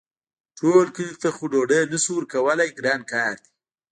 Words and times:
ټول 0.59 0.85
کلي 0.95 1.15
ته 1.21 1.29
خو 1.35 1.43
ډوډۍ 1.51 1.81
نه 1.91 1.97
شو 2.03 2.11
ورکولی 2.17 2.69
ګران 2.77 3.01
کار 3.11 3.35
دی. 3.43 3.49